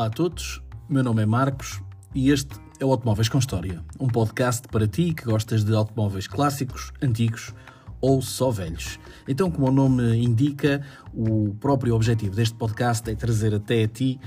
Olá 0.00 0.06
a 0.06 0.10
todos, 0.10 0.62
meu 0.88 1.04
nome 1.04 1.22
é 1.22 1.26
Marcos 1.26 1.78
e 2.14 2.30
este 2.30 2.58
é 2.80 2.86
o 2.86 2.90
Automóveis 2.90 3.28
com 3.28 3.38
História, 3.38 3.84
um 4.00 4.08
podcast 4.08 4.66
para 4.66 4.88
ti 4.88 5.12
que 5.12 5.24
gostas 5.24 5.62
de 5.62 5.74
automóveis 5.74 6.26
clássicos, 6.26 6.90
antigos 7.02 7.52
ou 8.00 8.22
só 8.22 8.50
velhos. 8.50 8.98
Então, 9.28 9.50
como 9.50 9.68
o 9.68 9.70
nome 9.70 10.16
indica, 10.16 10.82
o 11.12 11.54
próprio 11.60 11.94
objetivo 11.94 12.34
deste 12.34 12.54
podcast 12.54 13.10
é 13.10 13.14
trazer 13.14 13.54
até 13.54 13.84
a 13.84 13.88
ti 13.88 14.18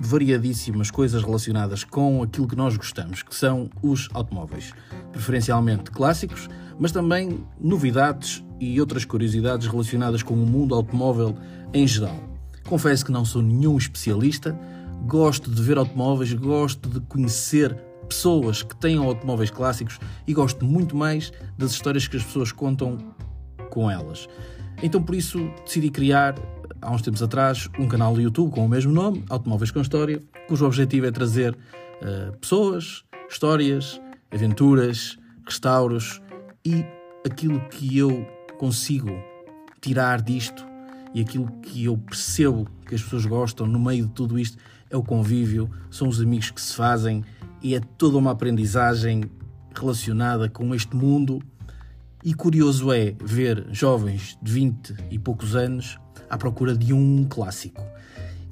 variadíssimas 0.00 0.90
coisas 0.90 1.22
relacionadas 1.22 1.84
com 1.84 2.22
aquilo 2.22 2.48
que 2.48 2.56
nós 2.56 2.74
gostamos, 2.74 3.22
que 3.22 3.34
são 3.34 3.68
os 3.82 4.08
automóveis. 4.14 4.72
Preferencialmente 5.12 5.90
clássicos, 5.90 6.48
mas 6.78 6.92
também 6.92 7.46
novidades 7.60 8.42
e 8.58 8.80
outras 8.80 9.04
curiosidades 9.04 9.66
relacionadas 9.66 10.22
com 10.22 10.32
o 10.32 10.46
mundo 10.46 10.74
automóvel 10.74 11.36
em 11.74 11.86
geral. 11.86 12.31
Confesso 12.68 13.04
que 13.04 13.12
não 13.12 13.24
sou 13.24 13.42
nenhum 13.42 13.76
especialista, 13.76 14.58
gosto 15.06 15.50
de 15.50 15.62
ver 15.62 15.78
automóveis, 15.78 16.32
gosto 16.32 16.88
de 16.88 17.00
conhecer 17.00 17.74
pessoas 18.08 18.62
que 18.62 18.76
têm 18.76 18.98
automóveis 18.98 19.50
clássicos 19.50 19.98
e 20.26 20.34
gosto 20.34 20.64
muito 20.64 20.96
mais 20.96 21.32
das 21.56 21.72
histórias 21.72 22.06
que 22.06 22.16
as 22.16 22.24
pessoas 22.24 22.52
contam 22.52 22.98
com 23.70 23.90
elas. 23.90 24.28
Então 24.82 25.02
por 25.02 25.14
isso 25.14 25.50
decidi 25.64 25.90
criar 25.90 26.34
há 26.80 26.90
uns 26.90 27.02
tempos 27.02 27.22
atrás 27.22 27.68
um 27.78 27.86
canal 27.86 28.14
do 28.14 28.20
YouTube 28.20 28.52
com 28.52 28.66
o 28.66 28.68
mesmo 28.68 28.92
nome, 28.92 29.24
Automóveis 29.28 29.70
com 29.70 29.80
História, 29.80 30.20
cujo 30.48 30.66
objetivo 30.66 31.06
é 31.06 31.10
trazer 31.10 31.54
uh, 31.54 32.36
pessoas, 32.38 33.04
histórias, 33.30 34.00
aventuras, 34.30 35.16
restauros 35.46 36.20
e 36.64 36.84
aquilo 37.24 37.60
que 37.68 37.96
eu 37.96 38.26
consigo 38.58 39.10
tirar 39.80 40.20
disto 40.20 40.71
e 41.14 41.20
aquilo 41.20 41.50
que 41.62 41.84
eu 41.84 41.96
percebo 41.96 42.66
que 42.86 42.94
as 42.94 43.02
pessoas 43.02 43.26
gostam 43.26 43.66
no 43.66 43.78
meio 43.78 44.06
de 44.06 44.12
tudo 44.12 44.38
isto 44.38 44.58
é 44.90 44.96
o 44.96 45.02
convívio, 45.02 45.70
são 45.90 46.08
os 46.08 46.20
amigos 46.20 46.50
que 46.50 46.60
se 46.60 46.74
fazem 46.74 47.24
e 47.62 47.74
é 47.74 47.80
toda 47.80 48.18
uma 48.18 48.32
aprendizagem 48.32 49.24
relacionada 49.74 50.48
com 50.48 50.74
este 50.74 50.94
mundo. 50.94 51.40
E 52.24 52.34
curioso 52.34 52.92
é 52.92 53.14
ver 53.22 53.66
jovens 53.72 54.38
de 54.42 54.52
20 54.52 54.94
e 55.10 55.18
poucos 55.18 55.56
anos 55.56 55.98
à 56.28 56.36
procura 56.36 56.76
de 56.76 56.92
um 56.92 57.24
clássico. 57.28 57.82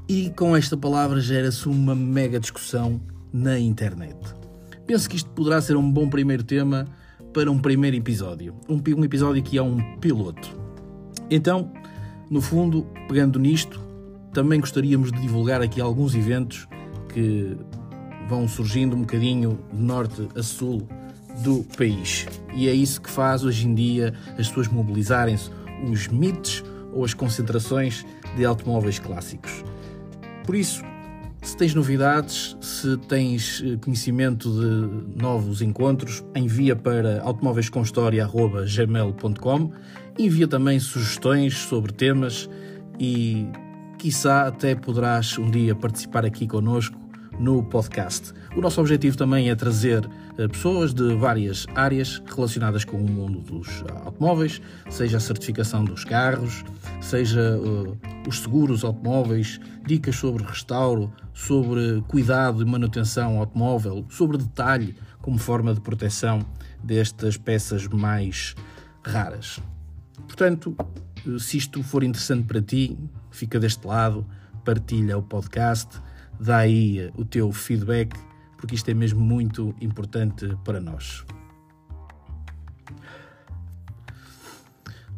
E 0.08 0.31
com 0.31 0.56
esta 0.56 0.77
palavra 0.77 1.20
gera-se 1.20 1.69
uma 1.69 1.94
mega 1.94 2.41
discussão 2.41 3.00
na 3.33 3.58
internet. 3.58 4.16
Penso 4.86 5.08
que 5.08 5.16
isto 5.16 5.31
poderá 5.31 5.61
ser 5.61 5.77
um 5.77 5.91
bom 5.91 6.08
primeiro 6.08 6.42
tema 6.42 6.86
para 7.33 7.50
um 7.50 7.58
primeiro 7.58 7.97
episódio. 7.97 8.56
Um, 8.69 8.81
um 8.97 9.05
episódio 9.05 9.42
que 9.42 9.56
é 9.56 9.62
um 9.62 9.98
piloto. 9.98 10.58
Então, 11.31 11.72
no 12.30 12.40
fundo, 12.40 12.86
pegando 13.08 13.40
nisto, 13.40 13.80
também 14.32 14.60
gostaríamos 14.60 15.10
de 15.10 15.20
divulgar 15.20 15.60
aqui 15.60 15.80
alguns 15.80 16.14
eventos 16.14 16.68
que 17.12 17.56
vão 18.28 18.46
surgindo 18.46 18.94
um 18.94 19.00
bocadinho 19.00 19.58
de 19.72 19.82
norte 19.82 20.28
a 20.36 20.42
sul 20.42 20.86
do 21.42 21.64
país. 21.76 22.28
E 22.54 22.68
é 22.68 22.72
isso 22.72 23.00
que 23.00 23.10
faz 23.10 23.42
hoje 23.42 23.66
em 23.66 23.74
dia 23.74 24.14
as 24.38 24.46
pessoas 24.46 24.68
mobilizarem-se, 24.68 25.50
os 25.90 26.06
mitos 26.06 26.62
ou 26.92 27.04
as 27.04 27.12
concentrações 27.12 28.06
de 28.36 28.44
automóveis 28.44 29.00
clássicos. 29.00 29.64
Por 30.44 30.54
isso, 30.54 30.84
se 31.42 31.56
tens 31.56 31.74
novidades, 31.74 32.56
se 32.60 32.96
tens 33.08 33.60
eh, 33.64 33.76
conhecimento 33.82 34.48
de 34.50 35.20
novos 35.20 35.62
encontros, 35.62 36.22
envia 36.36 36.76
para 36.76 37.20
automóveiscomhistoria.gmail.com 37.22 39.72
envia 40.19 40.47
também 40.47 40.78
sugestões 40.78 41.56
sobre 41.56 41.93
temas 41.93 42.48
e, 42.98 43.47
quiçá, 43.98 44.47
até 44.47 44.75
poderás 44.75 45.38
um 45.38 45.50
dia 45.50 45.75
participar 45.75 46.25
aqui 46.25 46.47
connosco 46.47 46.98
no 47.38 47.65
podcast. 47.65 48.32
O 48.54 48.60
nosso 48.60 48.81
objetivo 48.81 49.16
também 49.16 49.49
é 49.49 49.54
trazer 49.54 50.06
eh, 50.37 50.47
pessoas 50.47 50.93
de 50.93 51.15
várias 51.15 51.66
áreas 51.75 52.22
relacionadas 52.26 52.84
com 52.84 52.99
o 52.99 53.10
mundo 53.10 53.41
dos 53.41 53.82
automóveis, 54.04 54.60
seja 54.91 55.16
a 55.16 55.20
certificação 55.20 55.82
dos 55.82 56.04
carros, 56.04 56.62
seja 57.00 57.59
uh, 57.59 57.99
os 58.28 58.41
seguros 58.41 58.84
automóveis, 58.84 59.59
dicas 59.87 60.16
sobre 60.16 60.44
restauro, 60.44 61.10
sobre 61.32 62.03
cuidado 62.09 62.62
e 62.62 62.66
manutenção 62.66 63.38
automóvel, 63.38 64.04
sobre 64.10 64.37
detalhe 64.37 64.94
como 65.22 65.38
forma 65.38 65.72
de 65.72 65.81
proteção 65.81 66.41
destas 66.84 67.38
peças 67.38 67.87
mais 67.88 68.54
raras. 69.03 69.60
Portanto, 70.26 70.76
se 71.38 71.58
isto 71.58 71.82
for 71.82 72.03
interessante 72.03 72.47
para 72.47 72.62
ti, 72.62 72.98
fica 73.31 73.58
deste 73.58 73.86
lado, 73.86 74.26
partilha 74.64 75.19
o 75.19 75.22
podcast 75.22 76.00
dá 76.41 76.58
aí 76.58 76.98
eh, 76.98 77.12
o 77.16 77.25
teu 77.25 77.53
feedback, 77.53 78.19
porque 78.56 78.75
isto 78.75 78.91
é 78.91 78.94
mesmo 78.94 79.20
muito 79.20 79.75
importante 79.81 80.56
para 80.64 80.81
nós. 80.81 81.25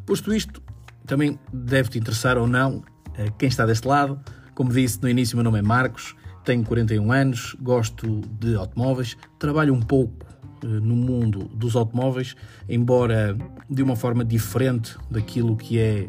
Posto 0.04 0.34
isto, 0.34 0.60
também 1.06 1.38
deve-te 1.52 1.98
interessar 1.98 2.36
ou 2.36 2.46
não 2.46 2.82
eh, 3.14 3.30
quem 3.38 3.48
está 3.48 3.64
deste 3.64 3.86
lado. 3.86 4.20
Como 4.54 4.72
disse 4.72 5.00
no 5.00 5.08
início, 5.08 5.36
meu 5.36 5.44
nome 5.44 5.60
é 5.60 5.62
Marcos, 5.62 6.14
tenho 6.44 6.64
41 6.64 7.12
anos, 7.12 7.56
gosto 7.60 8.20
de 8.38 8.56
automóveis, 8.56 9.16
trabalho 9.38 9.72
um 9.72 9.80
pouco 9.80 10.26
no 10.66 10.96
mundo 10.96 11.50
dos 11.54 11.76
automóveis, 11.76 12.34
embora 12.68 13.36
de 13.68 13.82
uma 13.82 13.96
forma 13.96 14.24
diferente 14.24 14.96
daquilo 15.10 15.56
que 15.56 15.78
é 15.78 16.08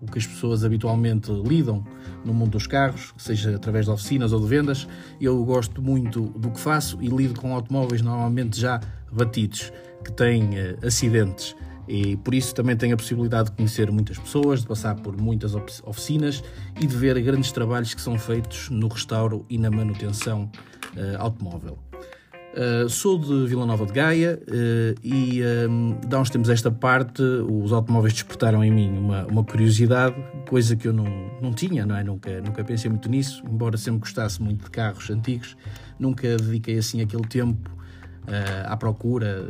o 0.00 0.06
que 0.06 0.18
as 0.18 0.26
pessoas 0.26 0.64
habitualmente 0.64 1.30
lidam 1.30 1.84
no 2.24 2.34
mundo 2.34 2.50
dos 2.50 2.66
carros, 2.66 3.14
seja 3.16 3.54
através 3.54 3.86
de 3.86 3.92
oficinas 3.92 4.32
ou 4.32 4.40
de 4.40 4.46
vendas. 4.46 4.88
Eu 5.20 5.44
gosto 5.44 5.80
muito 5.80 6.22
do 6.22 6.50
que 6.50 6.58
faço 6.58 6.98
e 7.00 7.06
lido 7.06 7.40
com 7.40 7.54
automóveis 7.54 8.02
normalmente 8.02 8.60
já 8.60 8.80
batidos, 9.12 9.72
que 10.04 10.10
têm 10.12 10.50
uh, 10.50 10.86
acidentes. 10.86 11.54
E 11.86 12.16
por 12.16 12.34
isso 12.34 12.54
também 12.54 12.76
tenho 12.76 12.94
a 12.94 12.96
possibilidade 12.96 13.50
de 13.50 13.56
conhecer 13.56 13.90
muitas 13.90 14.18
pessoas, 14.18 14.62
de 14.62 14.66
passar 14.66 14.96
por 14.96 15.20
muitas 15.20 15.54
oficinas 15.84 16.42
e 16.80 16.86
de 16.86 16.96
ver 16.96 17.20
grandes 17.20 17.52
trabalhos 17.52 17.92
que 17.94 18.00
são 18.00 18.18
feitos 18.18 18.70
no 18.70 18.88
restauro 18.88 19.44
e 19.48 19.58
na 19.58 19.70
manutenção 19.70 20.50
uh, 20.96 21.18
automóvel. 21.18 21.78
Uh, 22.52 22.86
sou 22.86 23.18
de 23.18 23.46
Vila 23.46 23.64
Nova 23.64 23.86
de 23.86 23.94
Gaia 23.94 24.38
uh, 24.46 25.00
e 25.02 25.40
um, 25.42 25.98
de 26.06 26.14
há 26.14 26.20
uns 26.20 26.28
tempos 26.28 26.50
esta 26.50 26.70
parte 26.70 27.22
os 27.22 27.72
automóveis 27.72 28.12
despertaram 28.12 28.62
em 28.62 28.70
mim 28.70 28.90
uma, 28.98 29.24
uma 29.26 29.42
curiosidade, 29.42 30.14
coisa 30.46 30.76
que 30.76 30.86
eu 30.86 30.92
não, 30.92 31.30
não 31.40 31.54
tinha, 31.54 31.86
não 31.86 31.96
é? 31.96 32.04
Nunca, 32.04 32.42
nunca 32.42 32.62
pensei 32.62 32.90
muito 32.90 33.08
nisso, 33.08 33.42
embora 33.50 33.78
sempre 33.78 34.00
gostasse 34.00 34.42
muito 34.42 34.64
de 34.64 34.70
carros 34.70 35.08
antigos, 35.08 35.56
nunca 35.98 36.36
dediquei 36.36 36.76
assim 36.76 37.00
aquele 37.00 37.26
tempo 37.26 37.70
uh, 38.28 38.66
à 38.66 38.76
procura 38.76 39.46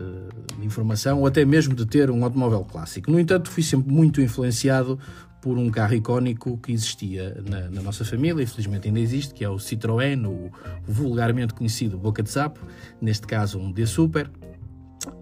de 0.56 0.64
informação 0.64 1.18
ou 1.18 1.26
até 1.26 1.44
mesmo 1.44 1.74
de 1.74 1.84
ter 1.84 2.08
um 2.08 2.22
automóvel 2.22 2.64
clássico. 2.64 3.10
No 3.10 3.18
entanto, 3.18 3.50
fui 3.50 3.64
sempre 3.64 3.92
muito 3.92 4.20
influenciado 4.20 4.96
por 5.42 5.58
um 5.58 5.68
carro 5.70 5.94
icónico 5.94 6.56
que 6.58 6.72
existia 6.72 7.36
na, 7.44 7.68
na, 7.68 7.82
nossa 7.82 8.04
família, 8.04 8.42
infelizmente 8.44 8.86
ainda 8.86 9.00
existe, 9.00 9.34
que 9.34 9.44
é 9.44 9.48
o 9.48 9.56
Citroën, 9.56 10.24
o, 10.24 10.50
vulgarmente 10.86 11.52
conhecido 11.52 11.98
Boca 11.98 12.22
de 12.22 12.30
Sapo, 12.30 12.60
neste 13.00 13.26
caso 13.26 13.58
um 13.58 13.72
D-Super, 13.72 14.30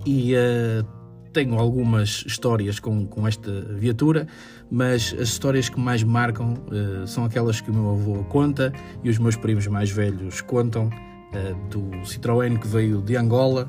e 0.04 0.34
uh, 0.34 0.86
tenho 1.32 1.58
algumas 1.58 2.22
histórias 2.26 2.78
com, 2.78 3.06
com 3.06 3.26
esta 3.26 3.50
viatura, 3.78 4.26
mas 4.70 5.14
as 5.18 5.30
histórias 5.30 5.70
que 5.70 5.80
mais 5.80 6.02
marcam 6.02 6.52
uh, 6.52 7.06
são 7.06 7.24
aquelas 7.24 7.62
que 7.62 7.70
o 7.70 7.74
meu 7.74 7.90
avô 7.90 8.22
conta 8.24 8.74
e 9.02 9.08
os 9.08 9.18
meus 9.18 9.36
primos 9.36 9.66
mais 9.68 9.90
velhos 9.90 10.42
contam, 10.42 10.88
uh, 10.88 11.68
do 11.70 11.80
Citroën 12.04 12.58
que 12.58 12.68
veio 12.68 13.00
de 13.00 13.16
Angola 13.16 13.66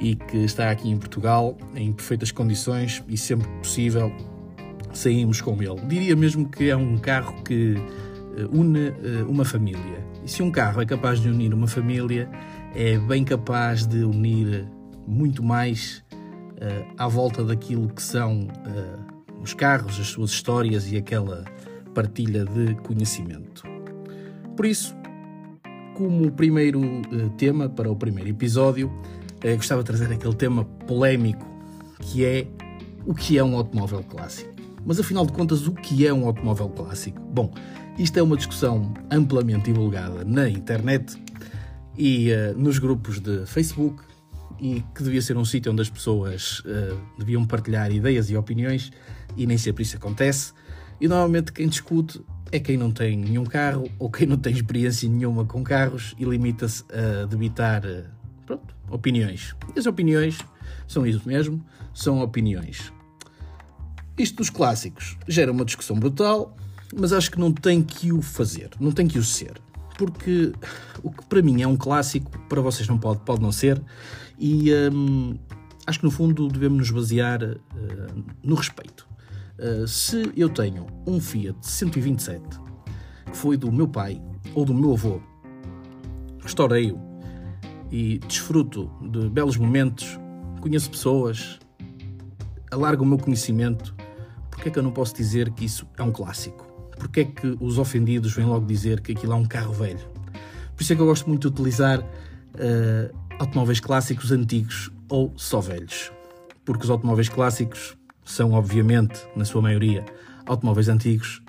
e 0.00 0.16
que 0.16 0.38
está 0.38 0.70
aqui 0.70 0.88
em 0.88 0.96
Portugal 0.96 1.58
em 1.74 1.92
perfeitas 1.92 2.32
condições 2.32 3.04
e 3.06 3.18
sempre 3.18 3.46
possível 3.58 4.10
saímos 4.92 5.40
com 5.40 5.60
ele. 5.62 5.80
Diria 5.86 6.16
mesmo 6.16 6.48
que 6.48 6.70
é 6.70 6.76
um 6.76 6.98
carro 6.98 7.42
que 7.42 7.76
eh, 8.36 8.48
une 8.50 8.88
eh, 8.88 9.24
uma 9.26 9.44
família. 9.44 10.04
E 10.24 10.30
se 10.30 10.42
um 10.42 10.50
carro 10.50 10.80
é 10.80 10.86
capaz 10.86 11.20
de 11.20 11.28
unir 11.28 11.52
uma 11.52 11.66
família, 11.66 12.28
é 12.74 12.98
bem 12.98 13.24
capaz 13.24 13.86
de 13.86 14.04
unir 14.04 14.66
muito 15.06 15.42
mais 15.42 16.02
à 16.96 17.08
volta 17.08 17.42
daquilo 17.42 17.88
que 17.88 18.00
são 18.00 18.46
os 19.42 19.52
carros, 19.52 19.98
as 19.98 20.06
suas 20.06 20.30
histórias 20.30 20.92
e 20.92 20.96
aquela 20.96 21.44
partilha 21.92 22.44
de 22.44 22.76
conhecimento. 22.76 23.64
Por 24.56 24.64
isso, 24.64 24.94
como 25.96 26.30
primeiro 26.30 26.80
tema 27.36 27.68
para 27.68 27.90
o 27.90 27.96
primeiro 27.96 28.30
episódio, 28.30 28.92
gostava 29.56 29.82
de 29.82 29.86
trazer 29.86 30.12
aquele 30.12 30.36
tema 30.36 30.64
polémico 30.86 31.44
que 32.02 32.24
é 32.24 32.46
o 33.06 33.14
que 33.14 33.38
é 33.38 33.44
um 33.44 33.56
automóvel 33.56 34.02
clássico. 34.04 34.51
Mas 34.84 34.98
afinal 34.98 35.24
de 35.24 35.32
contas, 35.32 35.66
o 35.66 35.72
que 35.72 36.06
é 36.06 36.12
um 36.12 36.26
automóvel 36.26 36.68
clássico? 36.68 37.20
Bom, 37.20 37.52
isto 37.98 38.18
é 38.18 38.22
uma 38.22 38.36
discussão 38.36 38.92
amplamente 39.10 39.66
divulgada 39.66 40.24
na 40.24 40.48
internet 40.48 41.16
e 41.96 42.30
uh, 42.32 42.58
nos 42.58 42.78
grupos 42.78 43.20
de 43.20 43.46
Facebook 43.46 44.02
e 44.60 44.82
que 44.94 45.02
devia 45.02 45.20
ser 45.22 45.36
um 45.36 45.44
sítio 45.44 45.72
onde 45.72 45.82
as 45.82 45.90
pessoas 45.90 46.60
uh, 46.60 46.98
deviam 47.18 47.44
partilhar 47.44 47.90
ideias 47.92 48.30
e 48.30 48.36
opiniões 48.36 48.90
e 49.36 49.46
nem 49.46 49.58
sempre 49.58 49.82
isso 49.82 49.96
acontece. 49.96 50.52
E 51.00 51.06
normalmente 51.06 51.52
quem 51.52 51.68
discute 51.68 52.20
é 52.50 52.58
quem 52.58 52.76
não 52.76 52.90
tem 52.90 53.16
nenhum 53.16 53.44
carro 53.44 53.88
ou 53.98 54.10
quem 54.10 54.26
não 54.26 54.36
tem 54.36 54.52
experiência 54.52 55.08
nenhuma 55.08 55.44
com 55.44 55.62
carros 55.64 56.14
e 56.18 56.24
limita-se 56.24 56.84
a 56.92 57.26
debitar 57.26 57.82
pronto, 58.46 58.74
opiniões. 58.90 59.54
E 59.74 59.78
as 59.78 59.86
opiniões 59.86 60.38
são 60.86 61.06
isso 61.06 61.22
mesmo, 61.26 61.64
são 61.94 62.20
opiniões. 62.20 62.92
Isto 64.22 64.36
dos 64.36 64.50
clássicos 64.50 65.18
gera 65.26 65.50
uma 65.50 65.64
discussão 65.64 65.98
brutal, 65.98 66.56
mas 66.94 67.12
acho 67.12 67.28
que 67.28 67.40
não 67.40 67.50
tem 67.50 67.82
que 67.82 68.12
o 68.12 68.22
fazer, 68.22 68.70
não 68.78 68.92
tem 68.92 69.08
que 69.08 69.18
o 69.18 69.24
ser. 69.24 69.60
Porque 69.98 70.52
o 71.02 71.10
que 71.10 71.24
para 71.24 71.42
mim 71.42 71.60
é 71.60 71.66
um 71.66 71.76
clássico, 71.76 72.30
para 72.48 72.60
vocês 72.60 72.86
não 72.86 72.96
pode, 72.96 73.18
pode 73.22 73.42
não 73.42 73.50
ser, 73.50 73.82
e 74.38 74.72
hum, 74.92 75.36
acho 75.84 75.98
que 75.98 76.04
no 76.04 76.10
fundo 76.12 76.46
devemos 76.46 76.78
nos 76.78 76.90
basear 76.92 77.42
uh, 77.42 78.24
no 78.44 78.54
respeito. 78.54 79.08
Uh, 79.58 79.88
se 79.88 80.32
eu 80.36 80.48
tenho 80.48 80.86
um 81.04 81.18
Fiat 81.18 81.58
127, 81.60 82.40
que 83.28 83.36
foi 83.36 83.56
do 83.56 83.72
meu 83.72 83.88
pai 83.88 84.22
ou 84.54 84.64
do 84.64 84.72
meu 84.72 84.92
avô, 84.92 85.20
restaurei-o 86.40 86.96
e 87.90 88.18
desfruto 88.18 88.88
de 89.02 89.28
belos 89.28 89.56
momentos, 89.56 90.16
conheço 90.60 90.92
pessoas, 90.92 91.58
alargo 92.70 93.02
o 93.02 93.06
meu 93.06 93.18
conhecimento, 93.18 93.92
porque 94.62 94.68
é 94.68 94.72
que 94.74 94.78
eu 94.78 94.82
não 94.84 94.92
posso 94.92 95.12
dizer 95.16 95.50
que 95.50 95.64
isso 95.64 95.88
é 95.98 96.04
um 96.04 96.12
clássico? 96.12 96.64
Porque 96.96 97.20
é 97.22 97.24
que 97.24 97.56
os 97.58 97.78
ofendidos 97.78 98.32
vêm 98.32 98.46
logo 98.46 98.64
dizer 98.64 99.00
que 99.00 99.10
aquilo 99.10 99.32
é 99.32 99.34
um 99.34 99.44
carro 99.44 99.72
velho? 99.72 99.98
Por 100.76 100.84
isso 100.84 100.92
é 100.92 100.94
que 100.94 101.02
eu 101.02 101.06
gosto 101.06 101.28
muito 101.28 101.40
de 101.40 101.48
utilizar 101.48 101.98
uh, 101.98 103.18
automóveis 103.40 103.80
clássicos 103.80 104.30
antigos 104.30 104.92
ou 105.08 105.32
só 105.36 105.60
velhos. 105.60 106.12
Porque 106.64 106.84
os 106.84 106.90
automóveis 106.90 107.28
clássicos 107.28 107.96
são, 108.24 108.52
obviamente, 108.52 109.26
na 109.34 109.44
sua 109.44 109.60
maioria, 109.60 110.04
automóveis 110.46 110.88
antigos, 110.88 111.42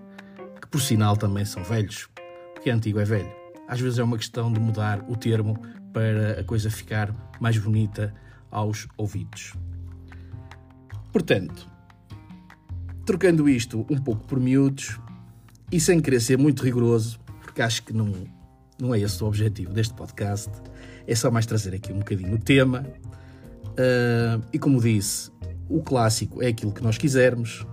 que 0.59 0.67
por 0.67 0.81
sinal 0.81 1.15
também 1.15 1.45
são 1.45 1.63
velhos. 1.63 2.09
Porque 2.55 2.71
antigo 2.71 2.99
é 2.99 3.05
velho. 3.05 3.31
Às 3.67 3.79
vezes 3.79 3.99
é 3.99 4.03
uma 4.03 4.17
questão 4.17 4.51
de 4.51 4.59
mudar 4.59 5.05
o 5.07 5.15
termo 5.15 5.55
para 5.93 6.39
a 6.39 6.43
coisa 6.43 6.71
ficar 6.71 7.13
mais 7.39 7.59
bonita 7.59 8.11
aos 8.49 8.87
ouvidos. 8.97 9.53
Portanto, 11.11 11.71
trocando 13.05 13.49
isto 13.49 13.85
um 13.89 13.97
pouco 13.97 14.25
por 14.25 14.39
miúdos 14.39 14.99
e 15.71 15.79
sem 15.79 15.99
querer 15.99 16.21
ser 16.21 16.37
muito 16.37 16.63
rigoroso, 16.63 17.19
porque 17.41 17.61
acho 17.61 17.83
que 17.83 17.93
não, 17.93 18.13
não 18.79 18.93
é 18.93 18.99
esse 18.99 19.21
o 19.23 19.27
objetivo 19.27 19.73
deste 19.73 19.93
podcast, 19.93 20.49
é 21.05 21.15
só 21.15 21.29
mais 21.29 21.45
trazer 21.45 21.73
aqui 21.73 21.91
um 21.91 21.99
bocadinho 21.99 22.35
o 22.35 22.39
tema. 22.39 22.85
Uh, 23.71 24.43
e 24.53 24.59
como 24.59 24.79
disse, 24.79 25.31
o 25.67 25.81
clássico 25.81 26.41
é 26.41 26.47
aquilo 26.47 26.71
que 26.71 26.83
nós 26.83 26.97
quisermos, 26.97 27.65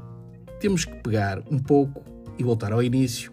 temos 0.58 0.84
que 0.84 0.94
pegar 0.96 1.42
um 1.50 1.58
pouco 1.58 2.02
e 2.38 2.42
voltar 2.42 2.72
ao 2.72 2.82
início 2.82 3.32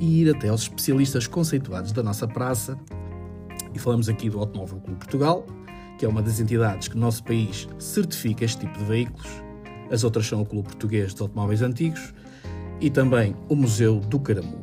e 0.00 0.22
ir 0.22 0.34
até 0.34 0.48
aos 0.48 0.62
especialistas 0.62 1.26
conceituados 1.26 1.92
da 1.92 2.02
nossa 2.02 2.26
praça. 2.26 2.78
E 3.74 3.78
falamos 3.78 4.08
aqui 4.08 4.30
do 4.30 4.38
Automóvel 4.38 4.80
Clube 4.80 4.98
Portugal, 4.98 5.46
que 5.98 6.04
é 6.04 6.08
uma 6.08 6.22
das 6.22 6.40
entidades 6.40 6.88
que 6.88 6.94
no 6.94 7.02
nosso 7.02 7.22
país 7.22 7.68
certifica 7.78 8.44
este 8.44 8.60
tipo 8.60 8.78
de 8.78 8.84
veículos 8.84 9.47
as 9.90 10.04
outras 10.04 10.26
são 10.26 10.42
o 10.42 10.46
Clube 10.46 10.68
Português 10.68 11.14
de 11.14 11.22
Automóveis 11.22 11.62
Antigos 11.62 12.12
e 12.80 12.90
também 12.90 13.34
o 13.48 13.56
Museu 13.56 14.00
do 14.00 14.18
Caramulo. 14.20 14.60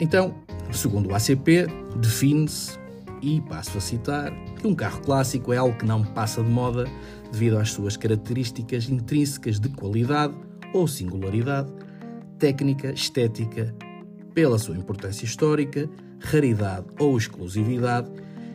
Então, 0.00 0.34
segundo 0.72 1.10
o 1.10 1.14
ACP, 1.14 1.66
define-se, 2.00 2.78
e 3.22 3.40
passo 3.40 3.78
a 3.78 3.80
citar, 3.80 4.32
que 4.60 4.66
um 4.66 4.74
carro 4.74 5.00
clássico 5.00 5.52
é 5.52 5.56
algo 5.56 5.76
que 5.76 5.84
não 5.84 6.04
passa 6.04 6.42
de 6.42 6.50
moda 6.50 6.84
devido 7.32 7.58
às 7.58 7.72
suas 7.72 7.96
características 7.96 8.88
intrínsecas 8.88 9.58
de 9.58 9.68
qualidade 9.70 10.34
ou 10.72 10.86
singularidade, 10.86 11.72
técnica, 12.38 12.92
estética, 12.92 13.74
pela 14.34 14.58
sua 14.58 14.76
importância 14.76 15.24
histórica, 15.24 15.88
raridade 16.20 16.86
ou 16.98 17.16
exclusividade 17.16 18.10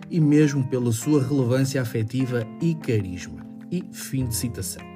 e 0.10 0.20
mesmo 0.20 0.68
pela 0.68 0.92
sua 0.92 1.24
relevância 1.24 1.82
afetiva 1.82 2.46
e 2.62 2.76
carisma. 2.76 3.42
E 3.72 3.84
fim 3.92 4.28
de 4.28 4.36
citação. 4.36 4.91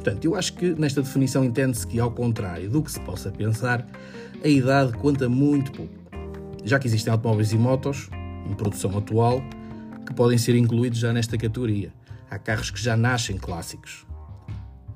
Portanto, 0.00 0.24
eu 0.24 0.34
acho 0.34 0.54
que 0.54 0.74
nesta 0.76 1.02
definição 1.02 1.44
entende-se 1.44 1.86
que, 1.86 2.00
ao 2.00 2.10
contrário 2.10 2.70
do 2.70 2.82
que 2.82 2.90
se 2.90 2.98
possa 3.00 3.30
pensar, 3.30 3.86
a 4.42 4.48
idade 4.48 4.94
conta 4.94 5.28
muito 5.28 5.70
pouco. 5.72 5.92
Já 6.64 6.78
que 6.78 6.86
existem 6.86 7.12
automóveis 7.12 7.52
e 7.52 7.58
motos, 7.58 8.08
em 8.48 8.54
produção 8.54 8.96
atual, 8.96 9.42
que 10.06 10.14
podem 10.14 10.38
ser 10.38 10.56
incluídos 10.56 10.98
já 10.98 11.12
nesta 11.12 11.36
categoria. 11.36 11.92
Há 12.30 12.38
carros 12.38 12.70
que 12.70 12.82
já 12.82 12.96
nascem 12.96 13.36
clássicos, 13.36 14.06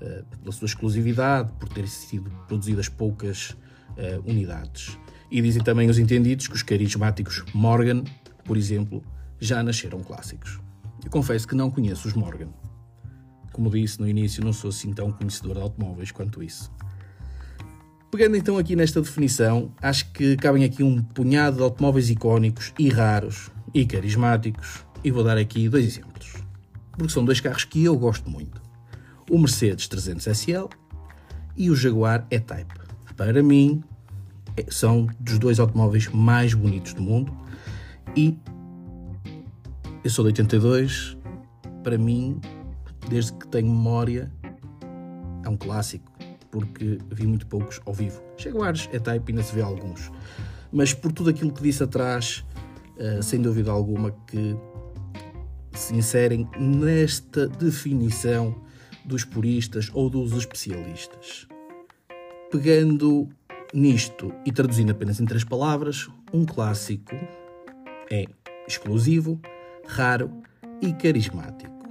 uh, 0.01 0.25
pela 0.39 0.53
sua 0.53 0.65
exclusividade, 0.65 1.53
por 1.61 1.69
terem 1.69 1.91
sido 1.91 2.31
produzidas 2.49 2.89
poucas 2.89 3.51
uh, 3.51 4.23
unidades. 4.25 4.99
E 5.31 5.43
dizem 5.43 5.63
também 5.63 5.91
os 5.91 5.99
entendidos 5.99 6.49
que 6.49 6.55
os 6.55 6.63
carismáticos 6.63 7.45
Morgan, 7.53 8.05
por 8.43 8.57
exemplo, 8.57 9.05
já 9.39 9.63
nasceram 9.63 10.01
clássicos. 10.01 10.59
Eu 11.05 11.11
confesso 11.11 11.47
que 11.47 11.55
não 11.55 11.71
conheço 11.71 12.09
os 12.09 12.15
Morgan. 12.15 12.49
Como 13.55 13.71
disse 13.71 14.01
no 14.01 14.09
início, 14.09 14.45
não 14.45 14.53
sou 14.53 14.71
assim 14.71 14.93
tão 14.93 15.13
conhecedor 15.13 15.55
de 15.55 15.61
automóveis 15.63 16.11
quanto 16.11 16.43
isso. 16.43 16.73
Pegando 18.11 18.37
então 18.37 18.59
aqui 18.59 18.75
nesta 18.75 19.01
definição, 19.01 19.73
acho 19.81 20.11
que 20.11 20.37
cabem 20.37 20.65
aqui 20.65 20.83
um 20.83 21.01
punhado 21.01 21.59
de 21.59 21.63
automóveis 21.63 22.11
icónicos 22.11 22.75
e 22.77 22.89
raros 22.89 23.53
e 23.73 23.87
carismáticos, 23.87 24.85
e 25.05 25.11
vou 25.13 25.23
dar 25.23 25.39
aqui 25.39 25.69
dois 25.69 25.87
exemplos. 25.87 26.35
Porque 26.99 27.13
são 27.13 27.25
dois 27.25 27.41
carros 27.41 27.65
que 27.65 27.85
eu 27.85 27.97
gosto 27.97 28.29
muito. 28.29 28.61
O 29.31 29.39
Mercedes 29.39 29.87
300 29.87 30.27
SL 30.27 30.67
e 31.57 31.71
o 31.71 31.77
Jaguar 31.77 32.27
E-Type. 32.33 32.75
Para 33.17 33.41
mim, 33.41 33.85
é, 34.57 34.65
são 34.69 35.07
dos 35.21 35.39
dois 35.39 35.61
automóveis 35.61 36.09
mais 36.09 36.55
bonitos 36.55 36.93
do 36.93 37.03
mundo 37.03 37.33
e 38.17 38.37
eu 40.03 40.11
sou 40.11 40.25
de 40.25 40.31
82, 40.31 41.17
para 41.85 41.97
mim 41.97 42.41
desde 43.15 43.33
que 43.35 43.47
tenho 43.47 43.69
memória, 43.69 44.29
é 45.45 45.49
um 45.49 45.57
clássico, 45.57 46.11
porque 46.51 46.99
vi 47.13 47.29
muito 47.29 47.47
poucos 47.47 47.81
ao 47.87 47.95
vivo. 47.95 48.21
Jaguares 48.37 48.89
é 48.93 48.99
type, 48.99 49.31
ainda 49.31 49.45
se 49.45 49.55
vê 49.55 49.63
alguns. 49.63 50.11
Mas 50.73 50.93
por 50.93 51.13
tudo 51.13 51.31
aquilo 51.31 51.53
que 51.53 51.63
disse 51.63 51.85
atrás, 51.85 52.45
uh, 52.97 53.23
sem 53.23 53.41
dúvida 53.41 53.71
alguma 53.71 54.11
que 54.27 54.57
se 55.75 55.95
inserem 55.95 56.49
nesta 56.59 57.47
definição 57.47 58.61
dos 59.05 59.25
puristas 59.25 59.91
ou 59.95 60.11
dos 60.11 60.33
especialistas. 60.33 61.47
Pegando 62.51 63.29
nisto 63.73 64.35
e 64.45 64.51
traduzindo 64.51 64.91
apenas 64.91 65.21
em 65.21 65.25
três 65.25 65.45
palavras, 65.45 66.09
um 66.33 66.45
clássico 66.45 67.15
é 68.11 68.25
exclusivo, 68.67 69.41
raro 69.87 70.43
e 70.83 70.93
carismático. 70.93 71.84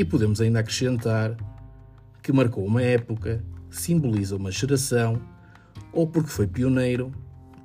E 0.00 0.04
podemos 0.04 0.40
ainda 0.40 0.60
acrescentar 0.60 1.36
que 2.22 2.32
marcou 2.32 2.64
uma 2.64 2.80
época, 2.80 3.44
simboliza 3.68 4.34
uma 4.34 4.50
geração, 4.50 5.20
ou 5.92 6.06
porque 6.06 6.30
foi 6.30 6.46
pioneiro, 6.46 7.12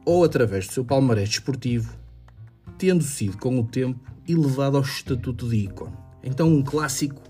ou 0.04 0.22
através 0.22 0.68
do 0.68 0.74
seu 0.74 0.84
palmarés 0.84 1.30
desportivo, 1.30 1.98
tendo 2.78 3.06
sido 3.06 3.38
com 3.38 3.58
o 3.58 3.64
tempo 3.64 4.02
elevado 4.28 4.76
ao 4.76 4.84
estatuto 4.84 5.48
de 5.48 5.56
ícone. 5.56 5.94
Então, 6.22 6.50
um 6.50 6.62
clássico 6.62 7.22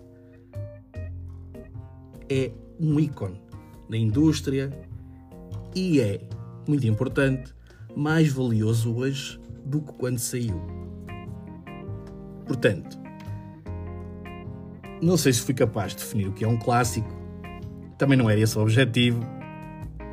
é 2.28 2.50
um 2.80 3.00
ícone 3.00 3.40
na 3.88 3.98
indústria 3.98 4.72
e 5.76 6.00
é, 6.00 6.20
muito 6.68 6.88
importante, 6.88 7.54
mais 7.96 8.32
valioso 8.32 8.96
hoje 8.96 9.40
do 9.64 9.84
que 9.84 9.94
quando 9.94 10.18
saiu. 10.18 10.60
Portanto, 12.48 13.05
não 15.02 15.18
sei 15.18 15.34
se 15.34 15.42
fui 15.42 15.54
capaz 15.54 15.94
de 15.94 15.98
definir 16.00 16.28
o 16.28 16.32
que 16.32 16.44
é 16.44 16.48
um 16.48 16.58
clássico. 16.58 17.08
Também 17.98 18.18
não 18.18 18.30
era 18.30 18.40
esse 18.40 18.58
o 18.58 18.62
objetivo. 18.62 19.22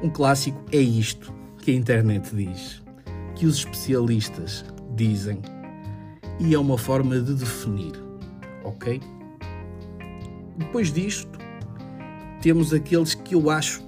Um 0.03 0.11
clássico 0.11 0.61
é 0.73 0.79
isto 0.79 1.33
que 1.59 1.71
a 1.71 1.75
internet 1.75 2.35
diz, 2.35 2.83
que 3.37 3.47
os 3.47 3.59
especialistas 3.59 4.65
dizem, 4.97 5.41
e 6.41 6.55
é 6.55 6.59
uma 6.59 6.77
forma 6.77 7.21
de 7.21 7.35
definir, 7.35 7.93
ok? 8.65 9.01
Depois 10.57 10.93
disto, 10.93 11.39
temos 12.41 12.75
aqueles 12.75 13.15
que 13.15 13.37
eu 13.37 13.49
acho, 13.49 13.81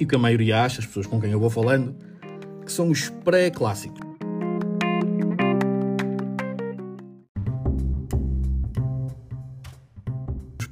e 0.00 0.06
que 0.06 0.14
a 0.14 0.18
maioria 0.18 0.64
acha, 0.64 0.80
as 0.80 0.86
pessoas 0.86 1.06
com 1.06 1.20
quem 1.20 1.30
eu 1.30 1.40
vou 1.40 1.50
falando, 1.50 1.94
que 2.64 2.72
são 2.72 2.88
os 2.88 3.10
pré-clássicos. 3.10 4.07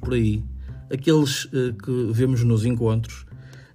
Por 0.07 0.13
aí, 0.13 0.41
aqueles 0.89 1.43
uh, 1.45 1.73
que 1.83 2.13
vemos 2.13 2.41
nos 2.41 2.63
encontros, 2.63 3.25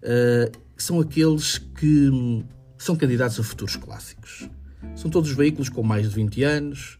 uh, 0.02 0.50
são 0.78 0.98
aqueles 0.98 1.58
que 1.58 2.08
um, 2.08 2.42
são 2.78 2.96
candidatos 2.96 3.38
a 3.38 3.42
futuros 3.42 3.76
clássicos. 3.76 4.48
São 4.96 5.10
todos 5.10 5.30
veículos 5.30 5.68
com 5.68 5.82
mais 5.82 6.08
de 6.08 6.14
20 6.14 6.42
anos 6.42 6.96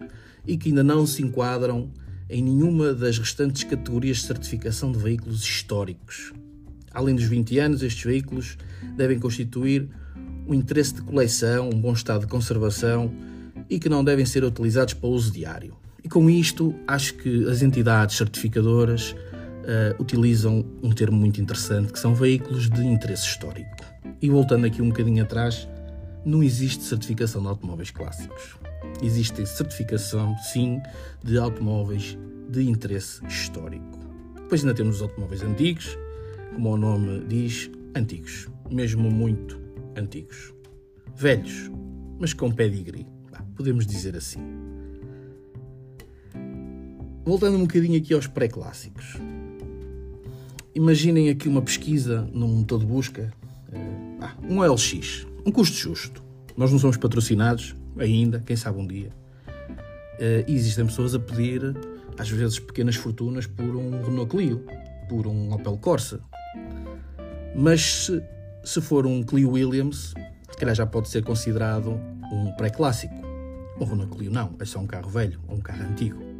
e 0.46 0.58
que 0.58 0.68
ainda 0.68 0.84
não 0.84 1.06
se 1.06 1.22
enquadram 1.22 1.90
em 2.28 2.42
nenhuma 2.42 2.92
das 2.92 3.16
restantes 3.16 3.64
categorias 3.64 4.18
de 4.18 4.24
certificação 4.24 4.92
de 4.92 4.98
veículos 4.98 5.42
históricos. 5.42 6.34
Além 6.92 7.14
dos 7.14 7.24
20 7.24 7.58
anos, 7.58 7.82
estes 7.82 8.04
veículos 8.04 8.58
devem 8.98 9.18
constituir 9.18 9.88
um 10.46 10.52
interesse 10.52 10.92
de 10.96 11.00
coleção, 11.00 11.70
um 11.70 11.80
bom 11.80 11.94
estado 11.94 12.20
de 12.20 12.26
conservação 12.26 13.10
e 13.70 13.78
que 13.78 13.88
não 13.88 14.04
devem 14.04 14.26
ser 14.26 14.44
utilizados 14.44 14.92
para 14.92 15.08
uso 15.08 15.32
diário. 15.32 15.74
E 16.04 16.08
com 16.08 16.28
isto, 16.28 16.74
acho 16.86 17.14
que 17.14 17.48
as 17.48 17.62
entidades 17.62 18.16
certificadoras 18.16 19.12
uh, 19.12 20.02
utilizam 20.02 20.64
um 20.82 20.90
termo 20.90 21.16
muito 21.16 21.40
interessante, 21.40 21.92
que 21.92 21.98
são 21.98 22.14
veículos 22.14 22.68
de 22.68 22.84
interesse 22.84 23.26
histórico. 23.26 23.76
E 24.20 24.28
voltando 24.28 24.66
aqui 24.66 24.82
um 24.82 24.88
bocadinho 24.88 25.22
atrás, 25.22 25.68
não 26.24 26.42
existe 26.42 26.82
certificação 26.82 27.42
de 27.42 27.48
automóveis 27.48 27.90
clássicos. 27.90 28.56
Existe 29.02 29.46
certificação, 29.46 30.36
sim, 30.38 30.80
de 31.22 31.38
automóveis 31.38 32.18
de 32.48 32.68
interesse 32.68 33.24
histórico. 33.26 33.98
Depois 34.34 34.62
ainda 34.62 34.74
temos 34.74 34.96
os 34.96 35.02
automóveis 35.02 35.42
antigos, 35.42 35.96
como 36.52 36.72
o 36.72 36.76
nome 36.76 37.24
diz, 37.26 37.70
antigos, 37.96 38.48
mesmo 38.70 39.10
muito 39.10 39.60
antigos. 39.96 40.52
Velhos, 41.16 41.70
mas 42.18 42.32
com 42.32 42.50
pedigree, 42.50 43.06
podemos 43.56 43.86
dizer 43.86 44.16
assim. 44.16 44.71
Voltando 47.24 47.56
um 47.56 47.60
bocadinho 47.60 47.96
aqui 47.96 48.12
aos 48.14 48.26
pré-clássicos. 48.26 49.16
Imaginem 50.74 51.30
aqui 51.30 51.48
uma 51.48 51.62
pesquisa 51.62 52.28
num 52.32 52.48
motor 52.48 52.80
de 52.80 52.86
busca, 52.86 53.32
uh, 53.68 54.52
um 54.52 54.60
LX, 54.60 55.24
um 55.46 55.52
custo 55.52 55.76
justo. 55.76 56.20
Nós 56.56 56.72
não 56.72 56.80
somos 56.80 56.96
patrocinados 56.96 57.76
ainda, 57.96 58.40
quem 58.44 58.56
sabe 58.56 58.80
um 58.80 58.86
dia. 58.86 59.10
Uh, 60.18 60.42
e 60.48 60.54
existem 60.54 60.84
pessoas 60.84 61.14
a 61.14 61.20
pedir, 61.20 61.62
às 62.18 62.28
vezes, 62.28 62.58
pequenas 62.58 62.96
fortunas 62.96 63.46
por 63.46 63.76
um 63.76 64.02
Renault 64.02 64.28
Clio, 64.28 64.66
por 65.08 65.28
um 65.28 65.52
Opel 65.52 65.76
Corsa. 65.76 66.18
Mas 67.54 68.06
se, 68.06 68.22
se 68.64 68.80
for 68.80 69.06
um 69.06 69.22
Clio 69.22 69.52
Williams, 69.52 70.12
se 70.50 70.56
calhar 70.58 70.74
já 70.74 70.86
pode 70.86 71.08
ser 71.08 71.22
considerado 71.22 72.00
um 72.32 72.50
pré-clássico. 72.56 73.14
Um 73.80 73.84
Renault 73.84 74.16
Clio 74.16 74.30
não, 74.32 74.56
é 74.58 74.64
só 74.64 74.80
um 74.80 74.88
carro 74.88 75.08
velho, 75.08 75.38
ou 75.46 75.56
um 75.56 75.60
carro 75.60 75.84
antigo. 75.84 76.31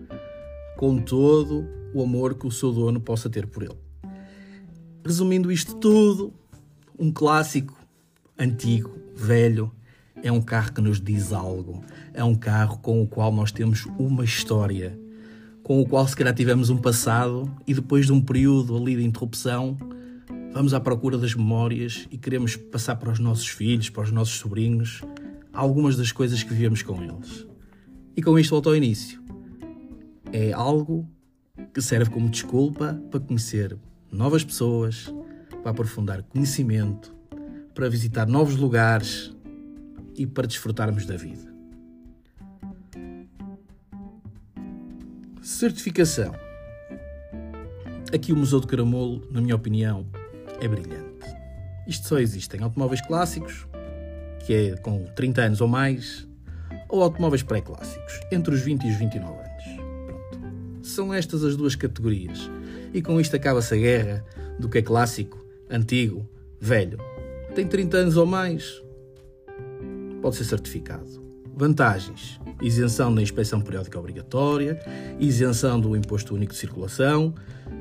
Com 0.82 0.98
todo 0.98 1.64
o 1.94 2.02
amor 2.02 2.34
que 2.34 2.44
o 2.44 2.50
seu 2.50 2.72
dono 2.72 3.00
possa 3.00 3.30
ter 3.30 3.46
por 3.46 3.62
ele. 3.62 3.78
Resumindo 5.06 5.52
isto 5.52 5.76
tudo, 5.76 6.34
um 6.98 7.12
clássico 7.12 7.78
antigo, 8.36 8.90
velho, 9.14 9.70
é 10.24 10.32
um 10.32 10.42
carro 10.42 10.72
que 10.72 10.80
nos 10.80 11.00
diz 11.00 11.32
algo. 11.32 11.84
É 12.12 12.24
um 12.24 12.34
carro 12.34 12.78
com 12.78 13.00
o 13.00 13.06
qual 13.06 13.30
nós 13.30 13.52
temos 13.52 13.86
uma 13.96 14.24
história, 14.24 14.98
com 15.62 15.80
o 15.80 15.86
qual 15.86 16.04
se 16.08 16.16
calhar 16.16 16.34
tivemos 16.34 16.68
um 16.68 16.78
passado 16.78 17.48
e 17.64 17.72
depois 17.72 18.06
de 18.06 18.12
um 18.12 18.20
período 18.20 18.76
ali 18.76 18.96
de 18.96 19.04
interrupção, 19.04 19.76
vamos 20.52 20.74
à 20.74 20.80
procura 20.80 21.16
das 21.16 21.32
memórias 21.32 22.08
e 22.10 22.18
queremos 22.18 22.56
passar 22.56 22.96
para 22.96 23.12
os 23.12 23.20
nossos 23.20 23.46
filhos, 23.46 23.88
para 23.88 24.02
os 24.02 24.10
nossos 24.10 24.34
sobrinhos, 24.34 25.00
algumas 25.52 25.96
das 25.96 26.10
coisas 26.10 26.42
que 26.42 26.52
vivemos 26.52 26.82
com 26.82 27.00
eles. 27.00 27.46
E 28.16 28.20
com 28.20 28.36
isto 28.36 28.50
volto 28.50 28.68
ao 28.68 28.74
início. 28.74 29.22
É 30.32 30.50
algo 30.50 31.06
que 31.74 31.82
serve 31.82 32.10
como 32.10 32.30
desculpa 32.30 32.98
para 33.10 33.20
conhecer 33.20 33.76
novas 34.10 34.42
pessoas, 34.42 35.12
para 35.62 35.72
aprofundar 35.72 36.22
conhecimento, 36.22 37.14
para 37.74 37.86
visitar 37.90 38.26
novos 38.26 38.56
lugares 38.56 39.30
e 40.16 40.26
para 40.26 40.46
desfrutarmos 40.46 41.04
da 41.04 41.16
vida. 41.16 41.52
Certificação. 45.42 46.32
Aqui 48.14 48.32
o 48.32 48.36
Museu 48.36 48.60
de 48.60 48.66
Caramolo, 48.66 49.26
na 49.30 49.40
minha 49.42 49.54
opinião, 49.56 50.06
é 50.62 50.66
brilhante. 50.66 51.26
Isto 51.86 52.08
só 52.08 52.18
existe 52.18 52.56
em 52.56 52.62
automóveis 52.62 53.02
clássicos, 53.02 53.66
que 54.46 54.54
é 54.54 54.76
com 54.76 55.04
30 55.14 55.42
anos 55.42 55.60
ou 55.60 55.68
mais, 55.68 56.26
ou 56.88 57.02
automóveis 57.02 57.42
pré-clássicos, 57.42 58.20
entre 58.30 58.54
os 58.54 58.62
20 58.62 58.84
e 58.84 58.90
os 58.90 58.96
29 58.96 59.32
anos. 59.32 59.51
São 60.92 61.12
estas 61.12 61.42
as 61.42 61.56
duas 61.56 61.74
categorias. 61.74 62.50
E 62.92 63.00
com 63.00 63.18
isto 63.18 63.34
acaba-se 63.34 63.72
a 63.72 63.78
guerra 63.78 64.22
do 64.58 64.68
que 64.68 64.76
é 64.76 64.82
clássico, 64.82 65.42
antigo, 65.70 66.28
velho. 66.60 66.98
Tem 67.54 67.66
30 67.66 67.96
anos 67.96 68.16
ou 68.18 68.26
mais, 68.26 68.82
pode 70.20 70.36
ser 70.36 70.44
certificado. 70.44 71.22
Vantagens: 71.56 72.38
isenção 72.60 73.14
da 73.14 73.22
inspeção 73.22 73.62
periódica 73.62 73.98
obrigatória, 73.98 74.78
isenção 75.18 75.80
do 75.80 75.96
imposto 75.96 76.34
único 76.34 76.52
de 76.52 76.58
circulação, 76.58 77.34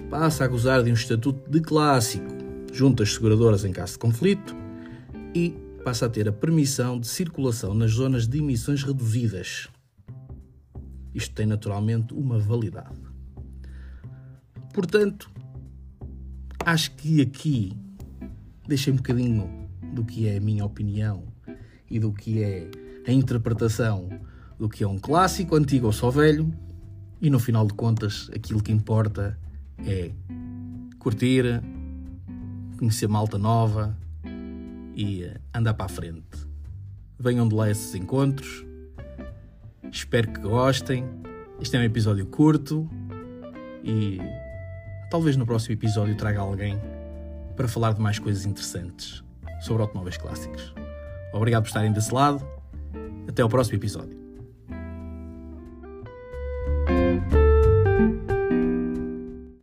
passa 0.10 0.46
a 0.46 0.48
gozar 0.48 0.82
de 0.82 0.90
um 0.90 0.94
estatuto 0.94 1.52
de 1.52 1.60
clássico 1.60 2.26
junto 2.72 3.04
às 3.04 3.14
seguradoras 3.14 3.66
em 3.66 3.74
caso 3.74 3.94
de 3.94 4.00
conflito 4.00 4.56
e 5.36 5.54
passa 5.84 6.06
a 6.06 6.10
ter 6.10 6.30
a 6.30 6.32
permissão 6.32 6.98
de 6.98 7.08
circulação 7.08 7.74
nas 7.74 7.92
zonas 7.92 8.26
de 8.26 8.38
emissões 8.38 8.84
reduzidas. 8.84 9.68
Isto 11.14 11.36
tem 11.36 11.46
naturalmente 11.46 12.14
uma 12.14 12.40
validade. 12.40 13.00
Portanto, 14.74 15.30
acho 16.66 16.92
que 16.96 17.22
aqui 17.22 17.74
deixei 18.68 18.94
um 18.94 18.98
bocadinho 18.98 19.68
do 19.94 20.06
que 20.06 20.28
é 20.28 20.38
a 20.38 20.42
minha 20.42 20.66
opinião 20.66 21.24
e 21.90 22.00
do 22.00 22.14
que 22.14 22.42
é 22.42 22.70
a 23.06 23.12
interpretação 23.12 24.10
do 24.58 24.70
que 24.70 24.84
é 24.84 24.88
um 24.88 25.00
clássico, 25.00 25.56
antigo 25.56 25.88
ou 25.88 25.92
só 25.92 26.10
velho, 26.12 26.54
e 27.20 27.30
no 27.30 27.40
final 27.40 27.66
de 27.66 27.74
contas 27.74 28.30
aquilo 28.34 28.62
que 28.62 28.72
importa 28.72 29.38
é 29.80 30.12
curtir, 31.00 31.62
conhecer 32.78 33.08
malta 33.08 33.38
nova 33.38 33.98
e 34.96 35.26
andar 35.54 35.74
para 35.74 35.86
a 35.86 35.90
frente. 35.90 36.48
Venham 37.20 37.48
de 37.48 37.56
lá 37.56 37.70
esses 37.70 37.94
encontros. 37.96 38.66
Espero 39.92 40.32
que 40.32 40.40
gostem. 40.40 41.06
Este 41.60 41.76
é 41.76 41.80
um 41.80 41.84
episódio 41.84 42.26
curto 42.26 42.90
e 43.84 44.20
talvez 45.10 45.36
no 45.36 45.46
próximo 45.46 45.74
episódio 45.74 46.16
traga 46.16 46.40
alguém 46.40 46.80
para 47.56 47.68
falar 47.68 47.94
de 47.94 48.02
mais 48.02 48.18
coisas 48.18 48.46
interessantes 48.46 49.24
sobre 49.60 49.84
automóveis 49.84 50.18
clássicos. 50.18 50.74
Obrigado 51.34 51.64
por 51.64 51.68
estarem 51.68 51.92
desse 51.92 52.14
lado. 52.14 52.44
Até 53.28 53.42
ao 53.42 53.50
próximo 53.50 53.78
episódio. 53.78 54.21